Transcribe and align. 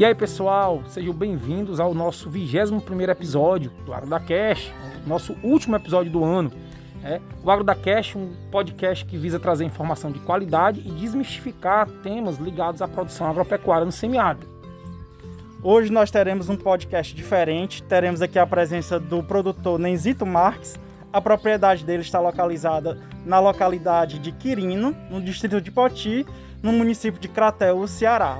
E 0.00 0.04
aí, 0.06 0.14
pessoal, 0.14 0.82
sejam 0.88 1.12
bem-vindos 1.12 1.78
ao 1.78 1.92
nosso 1.92 2.30
21 2.30 3.02
episódio 3.10 3.70
do 3.84 3.92
Agro 3.92 4.08
da 4.08 4.18
Cash, 4.18 4.72
nosso 5.06 5.36
último 5.42 5.76
episódio 5.76 6.10
do 6.10 6.24
ano. 6.24 6.50
É, 7.04 7.20
o 7.44 7.50
Agro 7.50 7.64
da 7.64 7.74
Cash, 7.74 8.16
um 8.16 8.32
podcast 8.50 9.04
que 9.04 9.18
visa 9.18 9.38
trazer 9.38 9.66
informação 9.66 10.10
de 10.10 10.18
qualidade 10.20 10.80
e 10.80 10.90
desmistificar 10.90 11.86
temas 12.02 12.38
ligados 12.38 12.80
à 12.80 12.88
produção 12.88 13.28
agropecuária 13.28 13.84
no 13.84 13.92
semiárido. 13.92 14.46
Hoje 15.62 15.92
nós 15.92 16.10
teremos 16.10 16.48
um 16.48 16.56
podcast 16.56 17.14
diferente. 17.14 17.82
Teremos 17.82 18.22
aqui 18.22 18.38
a 18.38 18.46
presença 18.46 18.98
do 18.98 19.22
produtor 19.22 19.78
Nenzito 19.78 20.24
Marques. 20.24 20.80
A 21.12 21.20
propriedade 21.20 21.84
dele 21.84 22.00
está 22.00 22.18
localizada 22.20 22.96
na 23.26 23.38
localidade 23.38 24.18
de 24.18 24.32
Quirino, 24.32 24.96
no 25.10 25.20
distrito 25.20 25.60
de 25.60 25.70
Poti, 25.70 26.24
no 26.62 26.72
município 26.72 27.20
de 27.20 27.28
Crateus, 27.28 27.90
Ceará. 27.90 28.38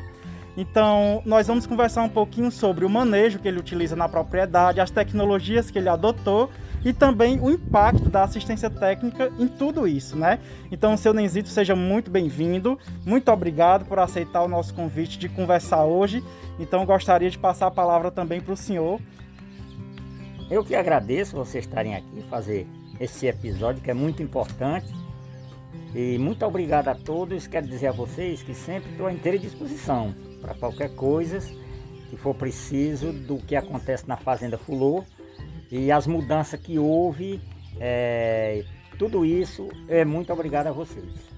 Então, 0.61 1.23
nós 1.25 1.47
vamos 1.47 1.67
conversar 1.67 2.03
um 2.03 2.09
pouquinho 2.11 2.51
sobre 2.51 2.85
o 2.85 2.91
manejo 2.91 3.39
que 3.39 3.49
ele 3.49 3.59
utiliza 3.59 3.97
na 3.97 4.07
propriedade, 4.07 4.79
as 4.79 4.91
tecnologias 4.91 5.71
que 5.71 5.79
ele 5.79 5.89
adotou 5.89 6.51
e 6.85 6.93
também 6.93 7.41
o 7.41 7.51
impacto 7.51 8.11
da 8.11 8.25
assistência 8.25 8.69
técnica 8.69 9.33
em 9.39 9.49
tudo 9.49 9.89
isso, 9.89 10.19
né? 10.19 10.39
Então, 10.71 10.99
seu 10.99 11.15
Nenzito, 11.15 11.49
seja 11.49 11.75
muito 11.75 12.11
bem-vindo. 12.11 12.79
Muito 13.07 13.33
obrigado 13.33 13.87
por 13.87 13.99
aceitar 13.99 14.43
o 14.43 14.49
nosso 14.49 14.75
convite 14.75 15.19
de 15.19 15.31
conversar 15.31 15.85
hoje. 15.85 16.23
Então, 16.59 16.85
gostaria 16.85 17.31
de 17.31 17.39
passar 17.39 17.69
a 17.69 17.71
palavra 17.71 18.11
também 18.11 18.39
para 18.39 18.53
o 18.53 18.57
senhor. 18.57 19.01
Eu 20.51 20.63
que 20.63 20.75
agradeço 20.75 21.35
vocês 21.37 21.65
estarem 21.65 21.95
aqui 21.95 22.23
fazer 22.29 22.67
esse 23.01 23.27
episódio 23.27 23.83
que 23.83 23.91
é 23.91 23.95
muito 23.95 24.23
importante. 24.23 24.95
E 25.95 26.19
muito 26.19 26.45
obrigado 26.45 26.89
a 26.89 26.95
todos. 26.95 27.47
Quero 27.47 27.67
dizer 27.67 27.87
a 27.87 27.93
vocês 27.93 28.43
que 28.43 28.53
sempre 28.53 28.91
estou 28.91 29.07
à 29.07 29.13
inteira 29.13 29.39
disposição 29.39 30.15
para 30.41 30.55
qualquer 30.55 30.95
coisa 30.95 31.41
que 32.09 32.17
for 32.17 32.35
preciso 32.35 33.13
do 33.13 33.39
que 33.39 33.55
acontece 33.55 34.09
na 34.09 34.17
Fazenda 34.17 34.59
Fulô 34.59 35.05
e 35.71 35.93
as 35.93 36.07
mudanças 36.07 36.59
que 36.59 36.79
houve, 36.79 37.41
é, 37.79 38.65
tudo 38.99 39.25
isso, 39.25 39.69
é 39.89 40.05
muito 40.05 40.33
obrigado 40.33 40.67
a 40.67 40.73
vocês. 40.73 41.31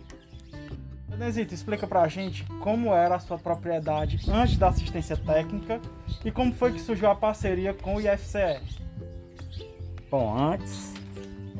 Nezito, 1.18 1.54
explica 1.54 1.86
pra 1.86 2.08
gente 2.08 2.44
como 2.60 2.92
era 2.92 3.14
a 3.14 3.20
sua 3.20 3.38
propriedade 3.38 4.18
antes 4.28 4.56
da 4.56 4.68
assistência 4.68 5.16
técnica 5.16 5.80
e 6.24 6.32
como 6.32 6.52
foi 6.52 6.72
que 6.72 6.80
surgiu 6.80 7.08
a 7.08 7.14
parceria 7.14 7.72
com 7.72 7.96
o 7.96 8.00
IFCE. 8.00 8.60
Bom, 10.10 10.36
antes 10.36 10.94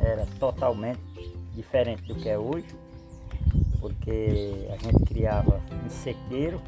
era 0.01 0.27
totalmente 0.41 0.99
diferente 1.55 2.03
do 2.03 2.15
que 2.17 2.29
é 2.29 2.37
hoje, 2.37 2.67
porque 3.79 4.67
a 4.69 4.77
gente 4.79 5.05
criava 5.05 5.61
em 5.87 5.89
sequeiro, 5.89 6.61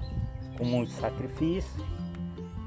com 0.56 0.64
muito 0.64 0.92
sacrifício 0.92 1.84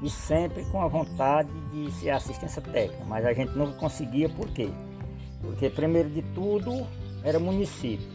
e 0.02 0.08
sempre 0.08 0.64
com 0.66 0.82
a 0.82 0.88
vontade 0.88 1.48
de 1.72 1.90
ser 1.92 2.10
assistência 2.10 2.62
técnica, 2.62 3.04
mas 3.06 3.24
a 3.24 3.32
gente 3.32 3.56
não 3.56 3.72
conseguia 3.72 4.28
por 4.28 4.48
quê? 4.48 4.70
Porque 5.40 5.68
primeiro 5.68 6.08
de 6.08 6.22
tudo 6.34 6.86
era 7.24 7.38
município, 7.38 8.06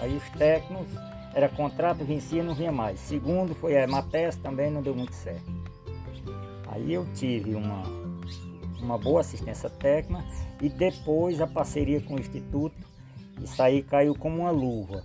aí 0.00 0.16
os 0.16 0.28
técnicos 0.38 0.92
era 1.34 1.48
contrato, 1.48 2.04
vencia 2.04 2.42
não 2.42 2.54
vinha 2.54 2.70
mais. 2.70 3.00
Segundo 3.00 3.54
foi 3.56 3.82
a 3.82 3.86
Mates 3.86 4.36
também 4.36 4.70
não 4.70 4.80
deu 4.80 4.94
muito 4.94 5.14
certo. 5.14 5.52
Aí 6.68 6.92
eu 6.92 7.06
tive 7.14 7.54
uma, 7.54 7.82
uma 8.80 8.96
boa 8.96 9.20
assistência 9.20 9.68
técnica 9.68 10.24
e 10.62 10.68
depois 10.68 11.40
a 11.40 11.46
parceria 11.46 12.00
com 12.00 12.14
o 12.14 12.20
Instituto, 12.20 12.76
isso 13.42 13.60
aí 13.60 13.82
caiu 13.82 14.14
como 14.14 14.42
uma 14.42 14.50
luva. 14.50 15.02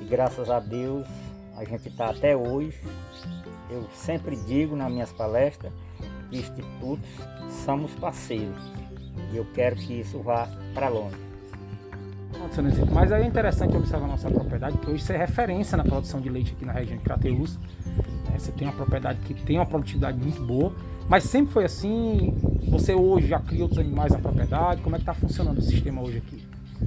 E 0.00 0.04
graças 0.04 0.50
a 0.50 0.58
Deus 0.58 1.06
a 1.60 1.64
gente 1.64 1.88
está 1.88 2.08
até 2.10 2.34
hoje. 2.34 2.80
Eu 3.68 3.84
sempre 3.92 4.34
digo 4.34 4.74
nas 4.74 4.90
minhas 4.90 5.12
palestras 5.12 5.70
que 6.30 6.38
institutos 6.38 7.08
somos 7.64 7.92
parceiros. 7.92 8.56
E 9.32 9.36
eu 9.36 9.46
quero 9.54 9.76
que 9.76 10.00
isso 10.00 10.18
vá 10.20 10.48
para 10.74 10.88
longe. 10.88 11.16
Mas 12.90 13.12
aí 13.12 13.22
é 13.22 13.26
interessante 13.26 13.76
observar 13.76 14.06
a 14.06 14.08
nossa 14.08 14.30
propriedade, 14.30 14.78
que 14.78 14.90
hoje 14.90 15.04
você 15.04 15.12
é 15.12 15.18
referência 15.18 15.76
na 15.76 15.84
produção 15.84 16.20
de 16.20 16.30
leite 16.30 16.52
aqui 16.52 16.64
na 16.64 16.72
região 16.72 16.96
de 16.96 17.04
Crateus. 17.04 17.58
É, 18.34 18.38
você 18.38 18.50
tem 18.52 18.66
uma 18.66 18.74
propriedade 18.74 19.20
que 19.20 19.34
tem 19.34 19.58
uma 19.58 19.66
produtividade 19.66 20.18
muito 20.18 20.42
boa, 20.42 20.72
mas 21.08 21.24
sempre 21.24 21.52
foi 21.52 21.64
assim. 21.64 22.34
Você 22.70 22.94
hoje 22.94 23.28
já 23.28 23.38
cria 23.38 23.62
outros 23.62 23.78
animais 23.78 24.12
na 24.12 24.18
propriedade? 24.18 24.80
Como 24.80 24.96
é 24.96 24.98
que 24.98 25.02
está 25.02 25.12
funcionando 25.12 25.58
o 25.58 25.62
sistema 25.62 26.00
hoje 26.00 26.18
aqui? 26.18 26.42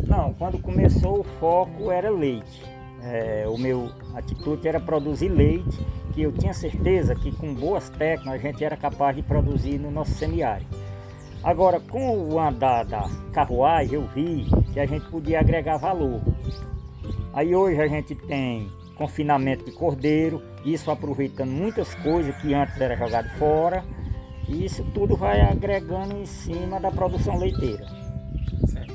Não, 0.07 0.33
quando 0.33 0.57
começou 0.57 1.19
o 1.19 1.23
foco 1.23 1.91
era 1.91 2.09
leite 2.09 2.72
é, 3.03 3.45
o 3.47 3.57
meu 3.57 3.89
atitude 4.15 4.67
era 4.67 4.79
produzir 4.79 5.29
leite, 5.29 5.85
que 6.13 6.21
eu 6.21 6.31
tinha 6.31 6.53
certeza 6.53 7.13
que 7.13 7.31
com 7.31 7.53
boas 7.53 7.89
técnicas 7.89 8.33
a 8.33 8.37
gente 8.37 8.63
era 8.63 8.77
capaz 8.77 9.15
de 9.15 9.21
produzir 9.21 9.77
no 9.77 9.91
nosso 9.91 10.11
semiárido. 10.11 10.69
Agora, 11.43 11.79
com 11.79 12.17
o 12.17 12.39
andar 12.39 12.85
da 12.85 13.09
carruagem, 13.33 13.95
eu 13.95 14.07
vi 14.15 14.47
que 14.71 14.79
a 14.79 14.85
gente 14.85 15.05
podia 15.09 15.41
agregar 15.41 15.77
valor. 15.77 16.21
Aí 17.33 17.53
hoje 17.53 17.81
a 17.81 17.87
gente 17.87 18.15
tem 18.15 18.71
confinamento 18.95 19.65
de 19.65 19.71
cordeiro, 19.71 20.41
isso 20.63 20.89
aproveitando 20.89 21.49
muitas 21.49 21.93
coisas 21.95 22.33
que 22.37 22.53
antes 22.53 22.79
era 22.79 22.95
jogado 22.95 23.27
fora, 23.37 23.83
e 24.47 24.63
isso 24.63 24.83
tudo 24.93 25.17
vai 25.17 25.41
agregando 25.41 26.15
em 26.15 26.25
cima 26.25 26.79
da 26.79 26.91
produção 26.91 27.37
leiteira. 27.37 28.02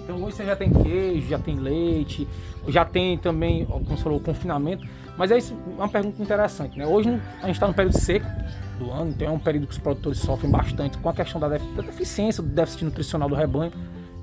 Então 0.09 0.23
hoje 0.23 0.37
você 0.37 0.47
já 0.47 0.57
tem 0.57 0.71
queijo, 0.71 1.29
já 1.29 1.39
tem 1.39 1.57
leite, 1.57 2.27
já 2.67 2.83
tem 2.83 3.19
também, 3.19 3.67
como 3.67 3.85
você 3.85 4.03
falou, 4.03 4.19
o 4.19 4.23
confinamento. 4.23 4.89
Mas 5.19 5.31
é 5.31 5.39
uma 5.77 5.87
pergunta 5.87 6.23
interessante, 6.23 6.79
né? 6.79 6.87
Hoje 6.87 7.11
a 7.43 7.47
gente 7.47 7.57
está 7.57 7.69
no 7.69 7.75
período 7.75 7.99
seco 7.99 8.27
do 8.79 8.91
ano, 8.91 9.11
então 9.11 9.29
é 9.29 9.31
um 9.31 9.39
período 9.39 9.67
que 9.67 9.75
os 9.75 9.79
produtores 9.79 10.19
sofrem 10.21 10.51
bastante 10.51 10.97
com 10.97 11.11
a 11.11 11.13
questão 11.13 11.39
da, 11.39 11.49
deficiência, 11.49 12.43
do 12.43 12.49
déficit 12.49 12.87
nutricional 12.87 13.29
do 13.29 13.35
rebanho. 13.35 13.71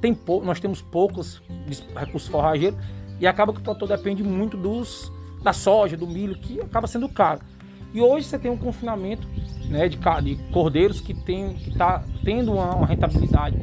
Tem 0.01 0.11
pou, 0.11 0.43
nós 0.43 0.59
temos 0.59 0.81
poucos 0.81 1.39
recursos 1.95 2.27
forrageiros 2.29 2.79
e 3.19 3.27
acaba 3.27 3.53
que 3.53 3.59
o 3.59 3.61
produtor 3.61 3.87
depende 3.87 4.23
muito 4.23 4.57
dos, 4.57 5.11
da 5.43 5.53
soja, 5.53 5.95
do 5.95 6.07
milho, 6.07 6.33
que 6.33 6.59
acaba 6.61 6.87
sendo 6.87 7.07
caro. 7.07 7.41
E 7.93 8.01
hoje 8.01 8.25
você 8.25 8.39
tem 8.39 8.49
um 8.49 8.57
confinamento 8.57 9.27
né, 9.69 9.87
de, 9.87 9.99
de 10.23 10.35
cordeiros 10.51 10.99
que 10.99 11.11
está 11.67 12.03
tendo 12.23 12.53
uma, 12.53 12.73
uma 12.73 12.87
rentabilidade 12.87 13.55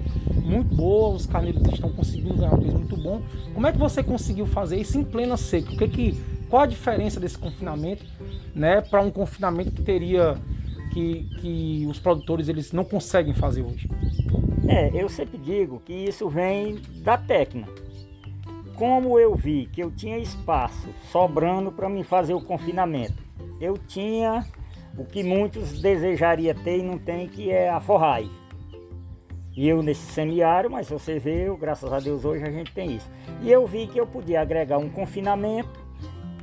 muito 0.42 0.74
boa, 0.74 1.14
os 1.14 1.26
carneiros 1.26 1.62
estão 1.72 1.90
conseguindo 1.90 2.34
ganhar 2.34 2.54
um 2.54 2.60
peso 2.60 2.78
muito 2.78 2.96
bom. 2.96 3.22
Como 3.54 3.66
é 3.66 3.72
que 3.72 3.78
você 3.78 4.02
conseguiu 4.02 4.46
fazer 4.46 4.76
isso 4.76 4.98
em 4.98 5.04
plena 5.04 5.36
seca? 5.36 5.72
O 5.72 5.76
que 5.76 5.88
que, 5.88 6.20
qual 6.48 6.62
a 6.62 6.66
diferença 6.66 7.18
desse 7.18 7.38
confinamento 7.38 8.04
né, 8.54 8.80
para 8.80 9.00
um 9.00 9.10
confinamento 9.10 9.70
que 9.70 9.82
teria 9.82 10.36
que, 10.92 11.28
que 11.40 11.86
os 11.88 11.98
produtores 11.98 12.48
eles 12.48 12.72
não 12.72 12.84
conseguem 12.84 13.34
fazer 13.34 13.62
hoje? 13.62 13.88
É, 14.68 14.90
eu 14.94 15.08
sempre 15.08 15.38
digo 15.38 15.80
que 15.84 15.92
isso 15.92 16.28
vem 16.28 16.80
da 17.02 17.16
técnica. 17.16 17.72
Como 18.74 19.18
eu 19.18 19.34
vi 19.34 19.68
que 19.72 19.82
eu 19.82 19.90
tinha 19.90 20.18
espaço 20.18 20.88
sobrando 21.10 21.70
para 21.70 21.88
me 21.88 22.02
fazer 22.04 22.34
o 22.34 22.40
confinamento, 22.40 23.22
eu 23.60 23.76
tinha 23.78 24.44
o 24.96 25.04
que 25.04 25.22
muitos 25.22 25.80
desejariam 25.80 26.54
ter 26.54 26.78
e 26.78 26.82
não 26.82 26.98
tem, 26.98 27.28
que 27.28 27.50
é 27.50 27.70
a 27.70 27.80
forragem. 27.80 28.30
E 29.54 29.68
eu 29.68 29.82
nesse 29.82 30.12
semiário, 30.12 30.70
mas 30.70 30.88
você 30.88 31.18
vê, 31.18 31.46
graças 31.58 31.92
a 31.92 32.00
Deus 32.00 32.24
hoje 32.24 32.44
a 32.44 32.50
gente 32.50 32.72
tem 32.72 32.96
isso. 32.96 33.10
E 33.42 33.50
eu 33.50 33.66
vi 33.66 33.86
que 33.86 33.98
eu 33.98 34.06
podia 34.06 34.40
agregar 34.40 34.78
um 34.78 34.88
confinamento 34.88 35.80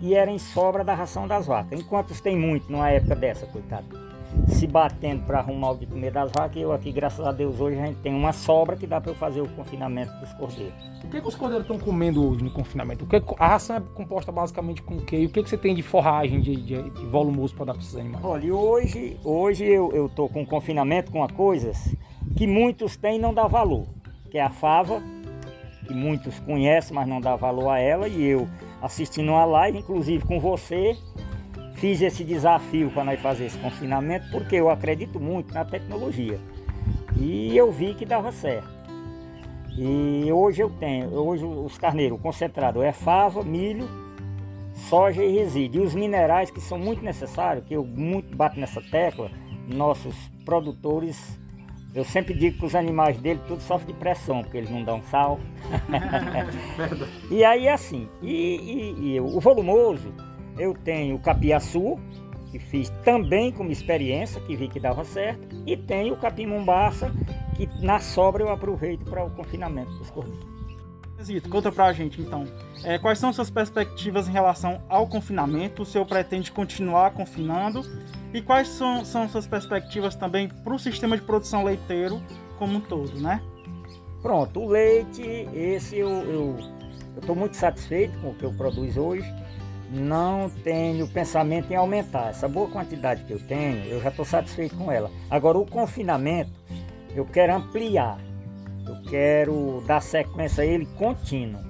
e 0.02 0.14
era 0.14 0.30
em 0.30 0.38
sobra 0.38 0.84
da 0.84 0.94
ração 0.94 1.28
das 1.28 1.48
vacas. 1.48 1.80
Enquanto 1.80 2.14
tem 2.22 2.38
muito 2.38 2.72
numa 2.72 2.90
época 2.90 3.16
dessa, 3.16 3.46
coitado 3.48 4.10
se 4.48 4.68
batendo 4.68 5.26
para 5.26 5.40
arrumar 5.40 5.72
o 5.72 5.78
de 5.78 5.86
comer 5.86 6.12
das 6.12 6.32
vacas. 6.32 6.62
Eu 6.62 6.72
aqui, 6.72 6.92
graças 6.92 7.26
a 7.26 7.32
Deus, 7.32 7.60
hoje 7.60 7.80
a 7.80 7.86
gente 7.86 7.98
tem 7.98 8.14
uma 8.14 8.32
sobra 8.32 8.76
que 8.76 8.86
dá 8.86 9.02
para 9.02 9.12
eu 9.12 9.16
fazer 9.16 9.42
o 9.42 9.48
confinamento 9.50 10.12
dos 10.20 10.32
cordeiros. 10.34 10.74
O 11.04 11.08
que, 11.08 11.20
que 11.22 11.28
os 11.28 11.36
cordeiros 11.36 11.66
estão 11.68 11.80
comendo 11.80 12.24
hoje 12.24 12.44
no 12.44 12.52
confinamento? 12.52 13.06
O 13.06 13.08
que, 13.08 13.22
a 13.40 13.48
ração 13.48 13.78
é 13.78 13.82
composta 13.96 14.32
basicamente 14.32 14.82
com 14.82 14.98
o 14.98 15.02
quê? 15.02 15.18
E 15.18 15.26
o 15.26 15.30
que, 15.30 15.44
que 15.44 15.50
você 15.50 15.58
tem 15.58 15.74
de 15.74 15.82
forragem, 15.82 16.40
de, 16.42 16.56
de, 16.56 16.90
de 16.90 17.06
volumoso 17.08 17.56
para 17.56 17.66
dar 17.66 17.74
para 17.74 17.82
esses 17.82 17.96
animais? 17.96 18.24
Olha, 18.24 18.54
hoje, 18.54 19.18
hoje 19.24 19.66
eu 19.66 20.06
estou 20.06 20.30
com 20.30 20.46
confinamento 20.46 21.12
com 21.12 21.28
coisas 21.30 21.96
que 22.40 22.48
muitos 22.48 22.96
têm 22.96 23.18
e 23.18 23.20
não 23.20 23.34
dá 23.34 23.48
valor. 23.48 23.86
Que 24.32 24.38
é 24.38 24.42
a 24.42 24.50
fava, 24.50 25.04
que 25.86 25.94
muitos 25.94 26.40
conhecem, 26.40 26.96
mas 26.96 27.06
não 27.06 27.20
dá 27.20 27.36
valor 27.36 27.68
a 27.68 27.80
ela. 27.80 28.08
E 28.08 28.24
eu 28.24 28.48
assistindo 28.82 29.34
uma 29.34 29.44
live, 29.44 29.80
inclusive 29.80 30.26
com 30.26 30.40
você, 30.40 30.96
fiz 31.74 32.02
esse 32.02 32.24
desafio 32.24 32.92
para 32.92 33.04
nós 33.04 33.20
fazer 33.20 33.48
esse 33.48 33.58
confinamento 33.58 34.32
porque 34.32 34.56
eu 34.56 34.70
acredito 34.70 35.20
muito 35.20 35.54
na 35.54 35.66
tecnologia. 35.66 36.40
E 37.18 37.58
eu 37.58 37.74
vi 37.74 37.94
que 37.94 38.06
dava 38.06 38.32
certo. 38.32 38.70
E 39.78 40.32
hoje 40.32 40.64
eu 40.64 40.70
tenho, 40.70 41.14
hoje 41.14 41.44
os 41.44 41.78
carneiros 41.78 42.22
concentrado 42.22 42.82
é 42.82 42.94
fava, 42.94 43.44
milho, 43.44 43.86
soja 44.76 45.22
e 45.22 45.30
resíduo. 45.30 45.82
E 45.82 45.86
os 45.86 45.94
minerais 45.94 46.50
que 46.50 46.62
são 46.62 46.80
muito 46.80 47.04
necessários, 47.04 47.66
que 47.66 47.74
eu 47.74 47.86
muito 47.86 48.34
bato 48.34 48.58
nessa 48.58 48.82
tecla, 48.82 49.30
nossos 49.68 50.16
produtores, 50.46 51.38
eu 51.94 52.04
sempre 52.04 52.34
digo 52.34 52.60
que 52.60 52.66
os 52.66 52.76
animais 52.76 53.18
dele 53.18 53.40
tudo 53.48 53.62
sofrem 53.62 53.94
de 53.94 54.00
pressão, 54.00 54.42
porque 54.42 54.58
eles 54.58 54.70
não 54.70 54.84
dão 54.84 55.02
sal. 55.04 55.40
e 57.32 57.44
aí 57.44 57.68
assim, 57.68 58.08
e, 58.22 58.96
e, 58.98 59.16
e 59.16 59.20
o 59.20 59.40
volumoso, 59.40 60.14
eu 60.58 60.74
tenho 60.74 61.16
o 61.16 61.20
capiaçu, 61.20 62.00
que 62.52 62.60
fiz 62.60 62.90
também 63.04 63.52
como 63.52 63.72
experiência, 63.72 64.42
que 64.42 64.56
vi 64.56 64.68
que 64.68 64.80
dava 64.80 65.04
certo, 65.04 65.48
e 65.66 65.78
tem 65.78 66.12
o 66.12 66.18
capim 66.18 66.46
mombaça, 66.46 67.12
que 67.56 67.68
na 67.82 68.00
sobra 68.00 68.44
eu 68.44 68.50
aproveito 68.50 69.06
para 69.06 69.24
o 69.24 69.30
confinamento 69.32 69.92
dos 69.94 70.10
cordeiros. 70.10 70.60
Zito, 71.22 71.50
conta 71.50 71.72
pra 71.72 71.92
gente 71.92 72.22
então. 72.22 72.46
É, 72.84 72.98
quais 72.98 73.20
são 73.20 73.34
suas 73.34 73.50
perspectivas 73.50 74.28
em 74.28 74.32
relação 74.32 74.82
ao 74.88 75.06
confinamento? 75.06 75.82
O 75.82 75.86
senhor 75.86 76.06
pretende 76.06 76.52
continuar 76.52 77.12
confinando? 77.12 77.82
E 78.34 78.42
quais 78.42 78.68
são, 78.68 79.04
são 79.04 79.28
suas 79.28 79.48
perspectivas 79.48 80.16
também 80.16 80.48
para 80.48 80.74
o 80.74 80.80
sistema 80.80 81.18
de 81.18 81.24
produção 81.24 81.64
leiteiro 81.64 82.22
como 82.58 82.78
um 82.78 82.82
todo, 82.82 83.20
né? 83.20 83.42
Pronto, 84.22 84.60
o 84.60 84.68
leite, 84.68 85.48
esse 85.54 85.98
eu 85.98 86.58
estou 87.18 87.36
muito 87.36 87.56
satisfeito 87.56 88.20
com 88.20 88.30
o 88.30 88.36
que 88.36 88.44
eu 88.44 88.54
produzo 88.54 89.02
hoje. 89.02 89.34
Não 89.92 90.50
tenho 90.64 91.08
pensamento 91.08 91.72
em 91.72 91.76
aumentar. 91.76 92.30
Essa 92.30 92.48
boa 92.48 92.70
quantidade 92.70 93.24
que 93.24 93.34
eu 93.34 93.40
tenho, 93.40 93.86
eu 93.86 94.02
já 94.02 94.10
estou 94.10 94.26
satisfeito 94.26 94.76
com 94.76 94.92
ela. 94.92 95.10
Agora, 95.32 95.58
o 95.58 95.66
confinamento, 95.66 96.52
eu 97.16 97.26
quero 97.26 97.56
ampliar. 97.56 98.20
Eu 98.86 99.02
quero 99.10 99.84
dar 99.88 100.02
sequência 100.02 100.64
a 100.64 100.66
ele 100.66 100.86
contínuo. 100.98 101.62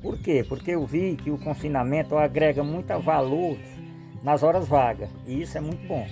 Por 0.00 0.16
quê? 0.18 0.44
Porque 0.48 0.70
eu 0.70 0.86
vi 0.86 1.16
que 1.16 1.30
o 1.30 1.36
confinamento 1.36 2.16
agrega 2.16 2.62
muito 2.62 2.96
valor 3.00 3.58
nas 4.28 4.42
horas 4.42 4.68
vagas. 4.68 5.08
E 5.26 5.40
isso 5.40 5.56
é 5.56 5.60
muito 5.60 5.88
bom. 5.88 6.06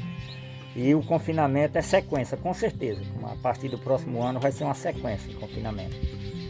E 0.75 0.95
o 0.95 1.03
confinamento 1.03 1.77
é 1.77 1.83
sequência, 1.83 2.35
com 2.35 2.55
certeza. 2.55 3.03
A 3.23 3.37
partir 3.43 3.69
do 3.69 3.79
próximo 3.79 4.23
ano 4.23 4.41
vai 4.41 4.51
ser 4.51 4.65
uma 4.65 4.73
sequência 4.73 5.29
de 5.29 5.37
confinamento. 5.37 5.95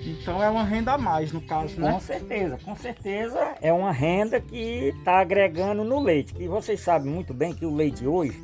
Então 0.04 0.40
é 0.40 0.48
uma 0.48 0.62
renda 0.62 0.92
a 0.92 0.98
mais, 0.98 1.32
no 1.32 1.40
caso, 1.40 1.80
né? 1.80 1.90
Com 1.90 1.98
certeza, 1.98 2.58
com 2.64 2.76
certeza 2.76 3.56
é 3.60 3.72
uma 3.72 3.90
renda 3.90 4.40
que 4.40 4.92
está 4.96 5.18
agregando 5.18 5.82
no 5.82 5.98
leite. 5.98 6.32
E 6.38 6.46
vocês 6.46 6.78
sabem 6.78 7.10
muito 7.10 7.34
bem 7.34 7.52
que 7.52 7.66
o 7.66 7.74
leite 7.74 8.06
hoje 8.06 8.40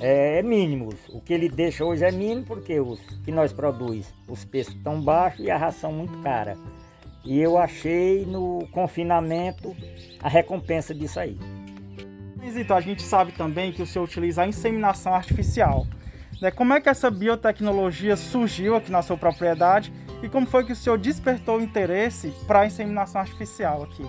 é, 0.00 0.40
é 0.40 0.42
mínimo. 0.42 0.88
O 1.10 1.20
que 1.20 1.32
ele 1.32 1.48
deixa 1.48 1.84
hoje 1.84 2.04
é 2.04 2.10
mínimo 2.10 2.46
porque 2.46 2.80
os 2.80 2.98
que 3.24 3.30
nós 3.30 3.52
produz, 3.52 4.12
os 4.26 4.44
preços 4.44 4.74
estão 4.74 5.00
baixos 5.00 5.44
e 5.44 5.50
a 5.52 5.56
ração 5.56 5.92
muito 5.92 6.18
cara. 6.18 6.58
E 7.24 7.38
eu 7.38 7.56
achei 7.56 8.26
no 8.26 8.66
confinamento 8.72 9.76
a 10.20 10.28
recompensa 10.28 10.92
disso 10.92 11.20
aí. 11.20 11.38
Então, 12.42 12.76
a 12.76 12.80
gente 12.80 13.02
sabe 13.02 13.32
também 13.32 13.72
que 13.72 13.82
o 13.82 13.86
senhor 13.86 14.04
utiliza 14.04 14.42
a 14.42 14.46
inseminação 14.46 15.14
artificial. 15.14 15.86
Né? 16.40 16.50
Como 16.50 16.72
é 16.72 16.80
que 16.80 16.88
essa 16.88 17.10
biotecnologia 17.10 18.16
surgiu 18.16 18.74
aqui 18.74 18.90
na 18.90 19.02
sua 19.02 19.16
propriedade 19.16 19.92
e 20.22 20.28
como 20.28 20.46
foi 20.46 20.64
que 20.64 20.72
o 20.72 20.76
senhor 20.76 20.98
despertou 20.98 21.58
o 21.58 21.62
interesse 21.62 22.32
para 22.46 22.60
a 22.60 22.66
inseminação 22.66 23.20
artificial 23.20 23.82
aqui? 23.82 24.04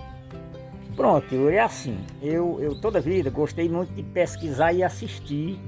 Pronto, 0.95 1.49
é 1.49 1.59
assim. 1.59 1.97
Eu, 2.21 2.59
eu 2.61 2.79
toda 2.79 2.99
a 2.99 3.01
vida 3.01 3.29
gostei 3.29 3.69
muito 3.69 3.93
de 3.93 4.03
pesquisar 4.03 4.73
e 4.73 4.83
assistir 4.83 5.59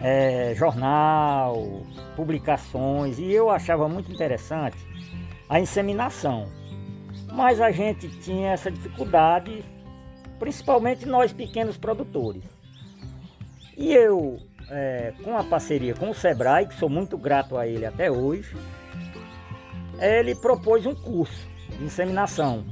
é, 0.00 0.52
jornal, 0.56 1.82
publicações, 2.14 3.18
e 3.18 3.32
eu 3.32 3.50
achava 3.50 3.88
muito 3.88 4.12
interessante 4.12 4.76
a 5.48 5.60
inseminação. 5.60 6.48
Mas 7.32 7.60
a 7.60 7.70
gente 7.70 8.08
tinha 8.20 8.52
essa 8.52 8.70
dificuldade 8.70 9.64
principalmente 10.38 11.06
nós 11.06 11.32
pequenos 11.32 11.76
produtores. 11.76 12.42
E 13.76 13.92
eu, 13.92 14.38
é, 14.70 15.12
com 15.22 15.36
a 15.36 15.44
parceria 15.44 15.94
com 15.94 16.10
o 16.10 16.14
Sebrae, 16.14 16.66
que 16.66 16.74
sou 16.74 16.88
muito 16.88 17.18
grato 17.18 17.56
a 17.56 17.66
ele 17.66 17.84
até 17.84 18.10
hoje, 18.10 18.56
ele 20.00 20.34
propôs 20.34 20.86
um 20.86 20.94
curso 20.94 21.46
de 21.78 21.84
inseminação. 21.84 22.64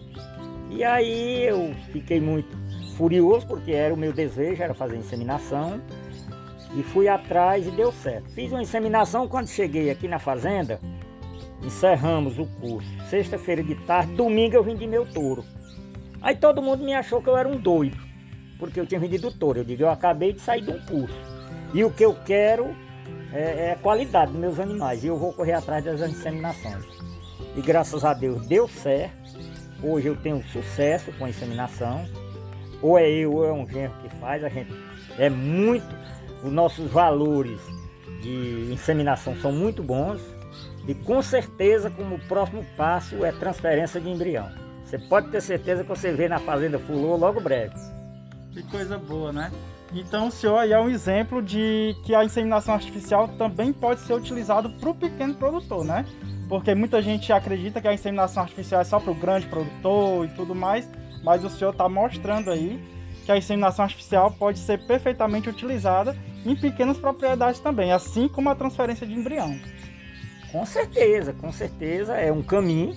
E 0.70 0.82
aí 0.82 1.44
eu 1.44 1.75
fiquei 1.93 2.20
muito 2.20 2.56
furioso, 2.96 3.46
porque 3.46 3.72
era 3.72 3.93
o 3.93 3.96
meu 3.96 4.12
desejo, 4.12 4.62
era 4.62 4.75
fazer 4.75 4.96
inseminação. 4.96 5.81
E 6.76 6.82
fui 6.82 7.06
atrás 7.06 7.66
e 7.66 7.70
deu 7.70 7.93
certo. 7.93 8.31
Fiz 8.31 8.50
uma 8.50 8.62
inseminação 8.62 9.28
quando 9.28 9.46
cheguei 9.46 9.90
aqui 9.90 10.08
na 10.08 10.19
fazenda, 10.19 10.81
encerramos 11.62 12.38
o 12.38 12.46
curso. 12.61 12.88
Sexta-feira 13.08 13.62
de 13.62 13.76
tarde, 13.87 14.12
domingo 14.14 14.56
eu 14.56 14.64
vendi 14.64 14.87
meu 14.87 15.06
touro. 15.06 15.44
Aí 16.25 16.35
todo 16.35 16.62
mundo 16.62 16.82
me 16.82 16.94
achou 16.94 17.21
que 17.21 17.29
eu 17.29 17.37
era 17.37 17.47
um 17.47 17.59
doido, 17.59 17.99
porque 18.59 18.81
eu 18.81 18.87
tinha 18.87 18.99
vendido 18.99 19.31
touro. 19.31 19.59
Eu 19.59 19.65
digo, 19.65 19.82
eu 19.82 19.91
acabei 19.91 20.32
de 20.32 20.41
sair 20.41 20.62
de 20.62 20.71
um 20.71 20.81
curso. 20.81 21.15
E 21.75 21.85
o 21.85 21.91
que 21.91 22.03
eu 22.03 22.17
quero 22.25 22.75
é, 23.31 23.67
é 23.67 23.73
a 23.73 23.76
qualidade 23.76 24.32
dos 24.32 24.41
meus 24.41 24.59
animais. 24.59 25.05
E 25.05 25.09
eu 25.09 25.19
vou 25.19 25.35
correr 25.35 25.53
atrás 25.53 25.85
das 25.85 26.00
inseminações. 26.00 26.82
E 27.55 27.61
graças 27.61 28.06
a 28.06 28.15
Deus 28.15 28.47
deu 28.47 28.67
certo. 28.67 29.15
Hoje 29.82 30.06
eu 30.06 30.17
tenho 30.17 30.43
sucesso 30.44 31.12
com 31.19 31.26
a 31.26 31.29
inseminação. 31.29 32.09
Ou 32.81 32.99
é 32.99 33.06
eu 33.06 33.35
ou 33.35 33.44
é 33.44 33.53
um 33.53 33.69
genro 33.69 33.93
que 34.00 34.09
faz. 34.17 34.43
A 34.43 34.49
gente 34.49 34.73
é 35.19 35.29
muito. 35.29 35.94
Os 36.43 36.50
nossos 36.50 36.91
valores 36.91 37.61
de 38.23 38.73
inseminação 38.73 39.37
são 39.37 39.53
muito 39.53 39.82
bons. 39.82 40.23
E 40.88 40.94
com 40.94 41.21
certeza, 41.21 41.91
como 41.91 42.19
próximo 42.21 42.65
passo 42.79 43.26
é 43.26 43.31
transferência 43.31 44.00
de 44.00 44.09
embrião. 44.09 44.63
Você 44.94 44.99
pode 45.08 45.29
ter 45.29 45.43
certeza 45.43 45.82
que 45.82 45.88
você 45.88 46.12
vê 46.12 46.29
na 46.29 46.38
Fazenda 46.38 46.79
Fulô 46.79 47.17
logo 47.17 47.41
breve. 47.41 47.75
Que 48.52 48.62
coisa 48.62 48.96
boa, 48.96 49.32
né? 49.32 49.50
Então 49.93 50.29
o 50.29 50.31
senhor 50.31 50.56
aí 50.56 50.73
é 50.73 50.79
um 50.79 50.88
exemplo 50.88 51.43
de 51.43 51.96
que 52.05 52.14
a 52.14 52.25
inseminação 52.25 52.75
artificial 52.75 53.26
também 53.26 53.73
pode 53.73 54.02
ser 54.02 54.14
utilizado 54.14 54.70
para 54.70 54.91
o 54.91 54.94
pequeno 54.94 55.35
produtor, 55.35 55.85
né? 55.85 56.06
Porque 56.49 56.76
muita 56.76 57.02
gente 57.02 57.32
acredita 57.32 57.81
que 57.81 57.88
a 57.88 57.93
inseminação 57.93 58.44
artificial 58.44 58.82
é 58.82 58.85
só 58.85 59.00
para 59.00 59.11
o 59.11 59.17
grande 59.17 59.49
produtor 59.49 60.26
e 60.26 60.29
tudo 60.29 60.55
mais, 60.55 60.88
mas 61.25 61.44
o 61.44 61.50
senhor 61.50 61.73
está 61.73 61.88
mostrando 61.88 62.52
aí 62.52 62.81
que 63.26 63.32
a 63.32 63.37
inseminação 63.37 63.87
artificial 63.87 64.31
pode 64.31 64.61
ser 64.61 64.87
perfeitamente 64.87 65.49
utilizada 65.49 66.17
em 66.47 66.55
pequenas 66.55 66.99
propriedades 66.99 67.58
também, 67.58 67.90
assim 67.90 68.29
como 68.29 68.49
a 68.49 68.55
transferência 68.55 69.05
de 69.05 69.12
embrião. 69.12 69.58
Com 70.52 70.64
certeza, 70.64 71.32
com 71.32 71.50
certeza 71.50 72.14
é 72.14 72.31
um 72.31 72.44
caminho 72.44 72.94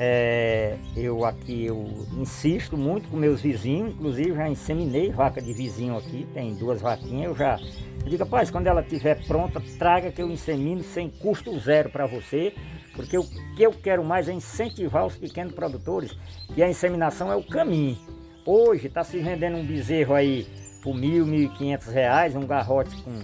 é, 0.00 0.76
eu 0.96 1.24
aqui 1.24 1.66
eu 1.66 2.06
insisto 2.16 2.76
muito 2.76 3.08
com 3.08 3.16
meus 3.16 3.40
vizinhos, 3.40 3.90
inclusive 3.90 4.32
já 4.32 4.48
inseminei 4.48 5.10
vaca 5.10 5.42
de 5.42 5.52
vizinho 5.52 5.96
aqui, 5.96 6.24
tem 6.32 6.54
duas 6.54 6.80
vaquinhas, 6.80 7.24
eu 7.24 7.36
já 7.36 7.58
eu 8.04 8.08
digo, 8.08 8.22
rapaz, 8.22 8.48
quando 8.48 8.68
ela 8.68 8.80
estiver 8.80 9.26
pronta, 9.26 9.60
traga 9.76 10.12
que 10.12 10.22
eu 10.22 10.30
insemino 10.30 10.84
sem 10.84 11.10
custo 11.10 11.58
zero 11.58 11.90
para 11.90 12.06
você, 12.06 12.54
porque 12.94 13.18
o 13.18 13.24
que 13.56 13.62
eu 13.64 13.72
quero 13.72 14.04
mais 14.04 14.28
é 14.28 14.32
incentivar 14.32 15.04
os 15.04 15.16
pequenos 15.16 15.52
produtores, 15.52 16.16
e 16.56 16.62
a 16.62 16.70
inseminação 16.70 17.32
é 17.32 17.34
o 17.34 17.42
caminho. 17.42 17.98
Hoje 18.46 18.86
está 18.86 19.02
se 19.02 19.18
vendendo 19.18 19.56
um 19.56 19.66
bezerro 19.66 20.14
aí 20.14 20.46
por 20.80 20.94
mil, 20.94 21.26
mil 21.26 21.42
e 21.42 21.48
quinhentos 21.48 21.88
reais, 21.88 22.36
um 22.36 22.46
garrote 22.46 22.94
com 23.02 23.20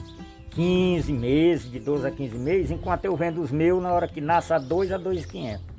15 0.50 1.12
meses, 1.12 1.70
de 1.70 1.78
12 1.78 2.08
a 2.08 2.10
15 2.10 2.36
meses, 2.36 2.70
enquanto 2.72 3.04
eu 3.04 3.16
vendo 3.16 3.40
os 3.40 3.52
meus 3.52 3.80
na 3.80 3.92
hora 3.92 4.08
que 4.08 4.20
nasce 4.20 4.52
a 4.52 4.58
2 4.58 4.90
a 4.90 4.98
2,500. 4.98 5.73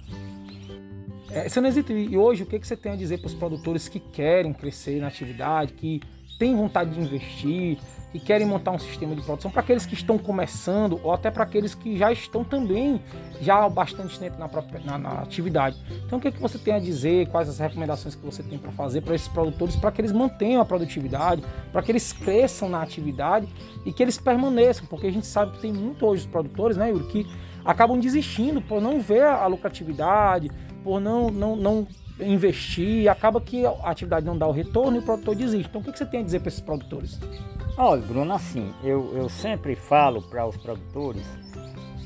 É, 1.32 1.50
Senezito, 1.50 1.92
e 1.92 2.18
hoje 2.18 2.44
o 2.44 2.46
que, 2.46 2.60
que 2.60 2.68
você 2.68 2.78
tem 2.78 2.92
a 2.92 2.96
dizer 2.96 3.18
para 3.18 3.28
os 3.28 3.34
produtores 3.34 3.88
que 3.88 4.00
querem 4.00 4.54
crescer 4.54 5.02
na 5.02 5.08
atividade, 5.08 5.74
que 5.74 6.02
têm 6.38 6.56
vontade 6.56 6.92
de 6.92 7.00
investir, 7.00 7.78
que 8.12 8.20
querem 8.20 8.48
montar 8.48 8.72
um 8.72 8.80
sistema 8.80 9.16
de 9.16 9.22
produção, 9.22 9.52
para 9.52 9.62
aqueles 9.62 9.86
que 9.86 9.94
estão 9.94 10.18
começando 10.18 11.00
ou 11.04 11.12
até 11.12 11.30
para 11.30 11.44
aqueles 11.44 11.76
que 11.76 11.98
já 11.98 12.12
estão 12.12 12.44
também 12.44 13.02
já 13.42 13.64
há 13.64 13.70
bastante 13.70 14.18
tempo 14.18 14.38
na, 14.38 14.48
própria, 14.48 14.80
na, 14.80 14.98
na 14.98 15.10
atividade. 15.20 15.78
Então 16.06 16.20
o 16.20 16.22
que, 16.22 16.32
que 16.32 16.42
você 16.42 16.58
tem 16.58 16.74
a 16.74 16.80
dizer, 16.80 17.28
quais 17.28 17.50
as 17.50 17.60
recomendações 17.60 18.16
que 18.16 18.26
você 18.26 18.42
tem 18.44 18.58
para 18.58 18.72
fazer 18.72 19.02
para 19.02 19.16
esses 19.16 19.28
produtores, 19.28 19.76
para 19.76 19.92
que 19.92 20.02
eles 20.02 20.12
mantenham 20.12 20.62
a 20.62 20.66
produtividade, 20.66 21.44
para 21.72 21.82
que 21.82 21.92
eles 21.92 22.14
cresçam 22.14 22.70
na 22.70 22.82
atividade 22.82 23.48
e 23.86 23.92
que 23.92 24.02
eles 24.02 24.18
permaneçam, 24.18 24.86
porque 24.86 25.08
a 25.08 25.12
gente 25.12 25.26
sabe 25.26 25.54
que 25.54 25.60
tem 25.60 25.74
muito 25.74 26.06
hoje 26.06 26.22
os 26.22 26.28
produtores, 26.28 26.78
né, 26.78 26.90
Yuri, 26.90 27.08
que 27.08 27.28
acabam 27.66 28.00
desistindo 28.00 28.62
por 28.62 28.80
não 28.80 29.00
ver 29.00 29.24
a 29.24 29.48
lucratividade, 29.48 30.52
por 30.86 31.02
não, 31.02 31.32
não, 31.32 31.56
não 31.56 31.88
investir, 32.20 33.10
acaba 33.10 33.42
que 33.42 33.66
a 33.66 33.72
atividade 33.86 34.24
não 34.24 34.38
dá 34.38 34.48
o 34.48 34.52
retorno 34.52 34.98
e 34.98 35.00
o 35.00 35.02
produtor 35.02 35.36
desiste. 35.36 35.68
Então 35.68 35.82
o 35.82 35.84
que 35.84 35.98
você 35.98 36.06
tem 36.06 36.20
a 36.20 36.24
dizer 36.24 36.40
para 36.42 36.50
esses 36.50 36.62
produtores? 36.62 37.20
Olha, 37.76 38.02
Bruno, 38.04 38.32
assim, 38.32 38.72
eu, 38.84 39.12
eu 39.18 39.28
sempre 39.28 39.76
falo 39.76 40.22
para 40.22 40.46
os 40.46 40.56
produtores 40.56 41.26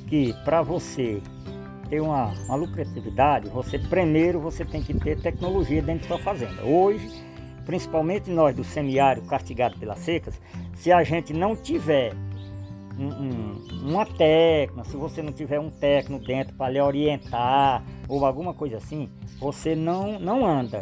que 0.08 0.34
para 0.46 0.62
você 0.62 1.22
ter 1.90 2.00
uma, 2.00 2.34
uma, 2.46 2.56
lucratividade, 2.56 3.50
você 3.50 3.78
primeiro 3.78 4.40
você 4.40 4.64
tem 4.64 4.82
que 4.82 4.94
ter 4.94 5.20
tecnologia 5.20 5.82
dentro 5.82 6.08
da 6.08 6.16
sua 6.16 6.24
fazenda. 6.24 6.64
Hoje, 6.64 7.06
principalmente 7.66 8.32
nós 8.32 8.56
do 8.56 8.64
semiárido 8.64 9.28
castigado 9.28 9.78
pelas 9.78 10.00
secas, 10.00 10.40
se 10.74 10.90
a 10.90 11.04
gente 11.04 11.34
não 11.34 11.54
tiver 11.54 12.14
um, 12.98 13.08
um, 13.08 13.90
uma 13.90 14.06
técnica, 14.06 14.86
se 14.86 14.96
você 14.96 15.22
não 15.22 15.34
tiver 15.34 15.60
um 15.60 15.70
técnico 15.70 16.26
dentro 16.26 16.56
para 16.56 16.72
lhe 16.72 16.80
orientar 16.80 17.84
ou 18.10 18.26
alguma 18.26 18.54
coisa 18.54 18.78
assim, 18.78 19.10
você 19.40 19.76
não, 19.76 20.20
não 20.20 20.46
anda. 20.46 20.80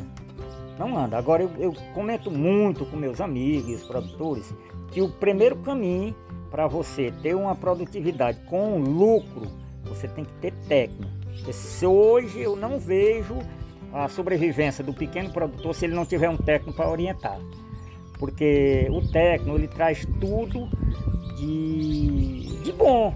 Não 0.80 0.98
anda. 0.98 1.18
Agora 1.18 1.44
eu, 1.44 1.52
eu 1.60 1.74
comento 1.94 2.32
muito 2.32 2.86
com 2.86 2.96
meus 2.96 3.20
amigos, 3.20 3.84
produtores, 3.84 4.54
que 4.92 5.02
o 5.02 5.10
primeiro 5.10 5.58
caminho 5.58 6.16
para 6.50 6.66
você 6.66 7.12
ter 7.22 7.36
uma 7.36 7.54
produtividade 7.54 8.40
com 8.46 8.80
lucro, 8.80 9.48
você 9.84 10.08
tem 10.08 10.24
que 10.24 10.34
ter 10.36 10.54
técnico. 10.68 11.12
Se 11.52 11.86
hoje 11.86 12.40
eu 12.40 12.56
não 12.56 12.80
vejo 12.80 13.36
a 13.94 14.08
sobrevivência 14.08 14.84
do 14.84 14.94
pequeno 14.94 15.32
produtor 15.32 15.74
se 15.74 15.86
ele 15.86 15.94
não 15.96 16.06
tiver 16.06 16.30
um 16.30 16.38
técnico 16.38 16.76
para 16.76 16.90
orientar. 16.90 17.40
porque 18.20 18.88
o 18.90 19.08
técnico 19.12 19.58
ele 19.58 19.68
traz 19.68 20.06
tudo 20.20 20.68
de, 21.38 22.64
de 22.64 22.72
bom, 22.74 23.14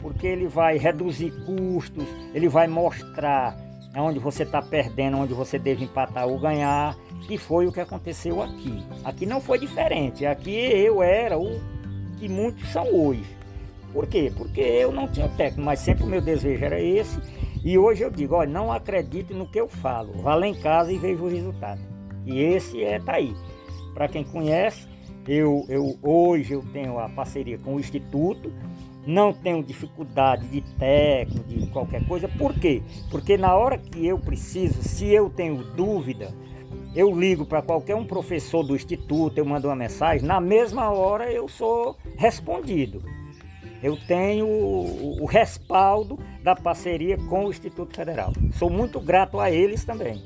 porque 0.00 0.26
ele 0.26 0.48
vai 0.48 0.78
reduzir 0.78 1.30
custos, 1.44 2.06
ele 2.34 2.48
vai 2.48 2.66
mostrar 2.66 3.56
onde 3.96 4.18
você 4.18 4.44
está 4.44 4.62
perdendo, 4.62 5.18
onde 5.18 5.34
você 5.34 5.58
deve 5.58 5.84
empatar 5.84 6.26
ou 6.26 6.38
ganhar, 6.38 6.96
que 7.26 7.36
foi 7.36 7.66
o 7.66 7.72
que 7.72 7.80
aconteceu 7.80 8.42
aqui. 8.42 8.82
Aqui 9.04 9.26
não 9.26 9.40
foi 9.40 9.58
diferente, 9.58 10.24
aqui 10.24 10.54
eu 10.54 11.02
era 11.02 11.38
o 11.38 11.60
que 12.18 12.28
muitos 12.28 12.68
são 12.70 12.86
hoje. 12.94 13.24
Por 13.92 14.06
quê? 14.06 14.32
Porque 14.36 14.60
eu 14.60 14.92
não 14.92 15.08
tinha 15.08 15.28
técnico, 15.28 15.62
mas 15.62 15.80
sempre 15.80 16.04
o 16.04 16.06
meu 16.06 16.20
desejo 16.20 16.64
era 16.64 16.80
esse. 16.80 17.20
E 17.64 17.76
hoje 17.76 18.02
eu 18.02 18.10
digo, 18.10 18.36
olha, 18.36 18.48
não 18.48 18.72
acredite 18.72 19.34
no 19.34 19.46
que 19.46 19.60
eu 19.60 19.68
falo, 19.68 20.12
vá 20.22 20.34
lá 20.34 20.46
em 20.46 20.54
casa 20.54 20.92
e 20.92 20.98
veja 20.98 21.22
o 21.22 21.28
resultado. 21.28 21.80
E 22.24 22.40
esse 22.40 22.82
é 22.82 23.00
tá 23.00 23.14
aí. 23.14 23.34
Para 23.92 24.08
quem 24.08 24.22
conhece, 24.22 24.86
eu, 25.26 25.66
eu 25.68 25.98
hoje 26.02 26.54
eu 26.54 26.64
tenho 26.72 26.98
a 26.98 27.08
parceria 27.08 27.58
com 27.58 27.74
o 27.74 27.80
Instituto, 27.80 28.52
não 29.06 29.32
tenho 29.32 29.62
dificuldade 29.62 30.46
de 30.48 30.60
técnico, 30.60 31.48
de 31.48 31.66
qualquer 31.68 32.06
coisa. 32.06 32.28
Por 32.28 32.54
quê? 32.54 32.82
Porque 33.10 33.36
na 33.36 33.54
hora 33.54 33.78
que 33.78 34.06
eu 34.06 34.18
preciso, 34.18 34.82
se 34.82 35.06
eu 35.06 35.30
tenho 35.30 35.62
dúvida, 35.74 36.34
eu 36.94 37.16
ligo 37.18 37.46
para 37.46 37.62
qualquer 37.62 37.94
um 37.94 38.04
professor 38.04 38.62
do 38.62 38.74
instituto, 38.74 39.38
eu 39.38 39.44
mando 39.44 39.68
uma 39.68 39.76
mensagem, 39.76 40.26
na 40.26 40.40
mesma 40.40 40.90
hora 40.90 41.30
eu 41.30 41.48
sou 41.48 41.96
respondido. 42.16 43.02
Eu 43.82 43.96
tenho 43.96 44.46
o, 44.46 45.24
respaldo 45.24 46.18
da 46.42 46.54
parceria 46.54 47.16
com 47.16 47.46
o 47.46 47.50
Instituto 47.50 47.96
Federal. 47.96 48.32
Sou 48.52 48.68
muito 48.68 49.00
grato 49.00 49.40
a 49.40 49.50
eles 49.50 49.84
também. 49.84 50.22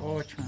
Ótimo. 0.00 0.42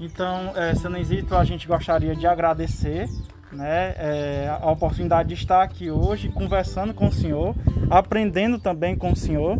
Então, 0.00 0.52
é, 0.56 0.74
Senenzito, 0.74 1.36
a 1.36 1.44
gente 1.44 1.68
gostaria 1.68 2.16
de 2.16 2.26
agradecer 2.26 3.08
né, 3.52 3.94
é, 3.96 4.58
a 4.60 4.70
oportunidade 4.70 5.28
de 5.28 5.34
estar 5.34 5.62
aqui 5.62 5.90
hoje 5.90 6.28
conversando 6.28 6.92
com 6.92 7.08
o 7.08 7.12
senhor, 7.12 7.54
aprendendo 7.90 8.58
também 8.58 8.96
com 8.96 9.12
o 9.12 9.16
senhor, 9.16 9.58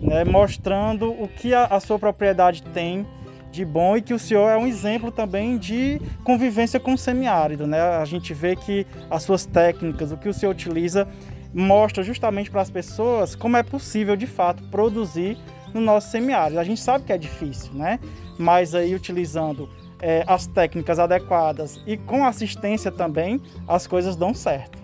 né, 0.00 0.24
mostrando 0.24 1.10
o 1.10 1.28
que 1.28 1.54
a, 1.54 1.64
a 1.64 1.80
sua 1.80 1.98
propriedade 1.98 2.62
tem 2.62 3.06
de 3.50 3.64
bom 3.64 3.96
e 3.96 4.02
que 4.02 4.14
o 4.14 4.18
senhor 4.18 4.48
é 4.48 4.56
um 4.56 4.66
exemplo 4.66 5.10
também 5.10 5.58
de 5.58 6.00
convivência 6.24 6.78
com 6.78 6.94
o 6.94 6.98
semiárido, 6.98 7.66
né? 7.66 7.80
A 7.80 8.04
gente 8.04 8.32
vê 8.32 8.54
que 8.54 8.86
as 9.10 9.24
suas 9.24 9.44
técnicas, 9.44 10.12
o 10.12 10.16
que 10.16 10.28
o 10.28 10.34
senhor 10.34 10.52
utiliza, 10.52 11.08
mostra 11.52 12.02
justamente 12.02 12.50
para 12.50 12.62
as 12.62 12.70
pessoas 12.70 13.34
como 13.34 13.56
é 13.56 13.62
possível 13.62 14.14
de 14.14 14.26
fato 14.26 14.62
produzir 14.64 15.36
no 15.74 15.80
nosso 15.80 16.10
semiárido. 16.10 16.60
A 16.60 16.64
gente 16.64 16.80
sabe 16.80 17.04
que 17.04 17.12
é 17.12 17.18
difícil, 17.18 17.72
né? 17.74 17.98
Mas 18.38 18.74
aí 18.74 18.94
utilizando 18.94 19.68
é, 20.00 20.24
as 20.26 20.46
técnicas 20.46 20.98
adequadas 20.98 21.80
e 21.86 21.96
com 21.96 22.24
assistência 22.24 22.90
também, 22.90 23.40
as 23.66 23.86
coisas 23.86 24.16
dão 24.16 24.34
certo. 24.34 24.78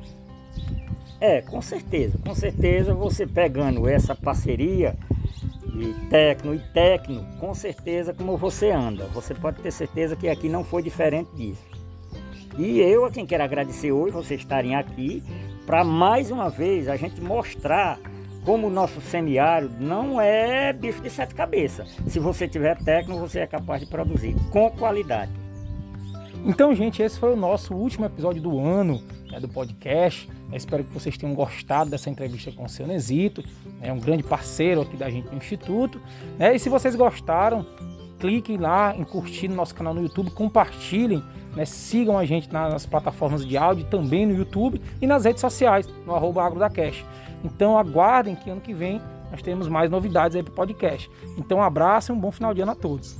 É, 1.20 1.40
com 1.40 1.62
certeza, 1.62 2.18
com 2.18 2.34
certeza 2.34 2.94
você 2.94 3.26
pegando 3.26 3.88
essa 3.88 4.14
parceria 4.14 4.94
de 5.64 5.92
técnico 6.08 6.54
e 6.54 6.72
técnico, 6.72 7.24
com 7.38 7.54
certeza 7.54 8.12
como 8.12 8.36
você 8.36 8.70
anda, 8.70 9.04
você 9.06 9.34
pode 9.34 9.60
ter 9.60 9.70
certeza 9.70 10.16
que 10.16 10.28
aqui 10.28 10.48
não 10.48 10.62
foi 10.62 10.82
diferente 10.82 11.30
disso. 11.34 11.64
E 12.58 12.80
eu 12.80 13.04
a 13.04 13.10
quem 13.10 13.26
quero 13.26 13.44
agradecer 13.44 13.92
hoje 13.92 14.12
vocês 14.12 14.40
estarem 14.40 14.74
aqui 14.74 15.22
para 15.66 15.84
mais 15.84 16.30
uma 16.30 16.48
vez 16.48 16.88
a 16.88 16.96
gente 16.96 17.20
mostrar 17.20 17.98
como 18.46 18.68
o 18.68 18.70
nosso 18.70 19.00
semiárido 19.00 19.74
não 19.80 20.20
é 20.20 20.72
bicho 20.72 21.02
de 21.02 21.10
sete 21.10 21.34
cabeças. 21.34 21.96
Se 22.06 22.20
você 22.20 22.46
tiver 22.46 22.78
técnico, 22.78 23.18
você 23.18 23.40
é 23.40 23.46
capaz 23.46 23.80
de 23.80 23.88
produzir 23.88 24.36
com 24.52 24.70
qualidade. 24.70 25.32
Então, 26.44 26.72
gente, 26.72 27.02
esse 27.02 27.18
foi 27.18 27.32
o 27.32 27.36
nosso 27.36 27.74
último 27.74 28.06
episódio 28.06 28.40
do 28.40 28.60
ano 28.60 29.02
né, 29.28 29.40
do 29.40 29.48
podcast. 29.48 30.28
Eu 30.48 30.56
espero 30.56 30.84
que 30.84 30.94
vocês 30.94 31.18
tenham 31.18 31.34
gostado 31.34 31.90
dessa 31.90 32.08
entrevista 32.08 32.52
com 32.52 32.64
o 32.64 32.68
seu 32.68 32.86
Nesito, 32.86 33.42
é 33.80 33.88
né, 33.88 33.92
um 33.92 33.98
grande 33.98 34.22
parceiro 34.22 34.82
aqui 34.82 34.96
da 34.96 35.10
gente 35.10 35.28
no 35.28 35.36
Instituto. 35.36 36.00
Né, 36.38 36.54
e 36.54 36.58
se 36.60 36.68
vocês 36.68 36.94
gostaram, 36.94 37.66
cliquem 38.20 38.58
lá 38.58 38.94
em 38.96 39.02
curtir 39.02 39.48
no 39.48 39.56
nosso 39.56 39.74
canal 39.74 39.92
no 39.92 40.02
YouTube, 40.02 40.30
compartilhem, 40.30 41.20
né, 41.56 41.64
sigam 41.64 42.16
a 42.16 42.24
gente 42.24 42.52
nas 42.52 42.86
plataformas 42.86 43.44
de 43.44 43.56
áudio, 43.56 43.84
também 43.86 44.24
no 44.24 44.36
YouTube 44.36 44.80
e 45.02 45.06
nas 45.06 45.24
redes 45.24 45.40
sociais, 45.40 45.88
no 46.06 46.14
arroba 46.14 46.44
AgroDaCast. 46.44 47.04
Então 47.46 47.78
aguardem 47.78 48.34
que 48.34 48.50
ano 48.50 48.60
que 48.60 48.74
vem 48.74 49.00
nós 49.30 49.40
temos 49.40 49.68
mais 49.68 49.90
novidades 49.90 50.36
aí 50.36 50.42
para 50.42 50.52
o 50.52 50.54
podcast. 50.54 51.10
Então 51.38 51.58
um 51.58 51.62
abraço 51.62 52.12
e 52.12 52.14
um 52.14 52.18
bom 52.18 52.30
final 52.30 52.52
de 52.52 52.60
ano 52.60 52.72
a 52.72 52.74
todos. 52.74 53.16